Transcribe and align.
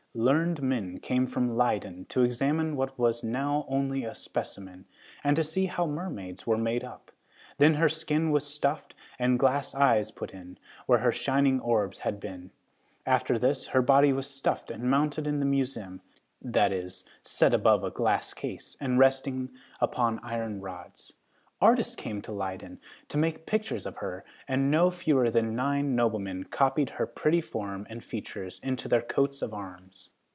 Learned 0.13 0.61
men 0.61 0.97
came 0.97 1.25
from 1.25 1.55
Leyden 1.55 2.03
to 2.09 2.21
examine 2.23 2.75
what 2.75 2.99
was 2.99 3.23
now 3.23 3.65
only 3.69 4.03
a 4.03 4.13
specimen, 4.13 4.83
and 5.23 5.37
to 5.37 5.43
see 5.45 5.67
how 5.67 5.85
mermaids 5.85 6.45
were 6.45 6.57
made 6.57 6.83
up. 6.83 7.11
Then 7.59 7.75
her 7.75 7.87
skin 7.87 8.29
was 8.31 8.45
stuffed, 8.45 8.93
and 9.17 9.39
glass 9.39 9.73
eyes 9.73 10.11
put 10.11 10.33
in, 10.33 10.57
where 10.85 10.99
her 10.99 11.13
shining 11.13 11.61
orbs 11.61 11.99
had 11.99 12.19
been. 12.19 12.51
After 13.05 13.39
this, 13.39 13.67
her 13.67 13.81
body 13.81 14.11
was 14.11 14.29
stuffed 14.29 14.69
and 14.69 14.91
mounted 14.91 15.27
in 15.27 15.39
the 15.39 15.45
museum, 15.45 16.01
that 16.41 16.73
is, 16.73 17.05
set 17.21 17.53
up 17.53 17.61
above 17.61 17.85
a 17.85 17.89
glass 17.89 18.33
case 18.33 18.75
and 18.81 18.99
resting 18.99 19.49
upon 19.79 20.19
iron 20.23 20.59
rods. 20.59 21.13
Artists 21.63 21.95
came 21.95 22.23
to 22.23 22.31
Leyden 22.31 22.79
to 23.09 23.19
make 23.19 23.45
pictures 23.45 23.85
of 23.85 23.97
her 23.97 24.25
and 24.47 24.71
no 24.71 24.89
fewer 24.89 25.29
than 25.29 25.55
nine 25.55 25.95
noblemen 25.95 26.45
copied 26.45 26.89
her 26.97 27.05
pretty 27.05 27.39
form 27.39 27.85
and 27.87 28.03
features 28.03 28.59
into 28.63 28.87
their 28.89 29.03
coats 29.03 29.43
of 29.43 29.53
arms. 29.53 30.09